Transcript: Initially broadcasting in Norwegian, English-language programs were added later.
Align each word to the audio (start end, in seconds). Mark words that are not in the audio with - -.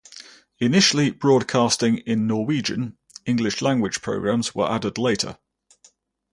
Initially 0.57 1.11
broadcasting 1.11 1.99
in 1.99 2.25
Norwegian, 2.25 2.97
English-language 3.27 4.01
programs 4.01 4.55
were 4.55 4.67
added 4.67 4.97
later. 4.97 5.37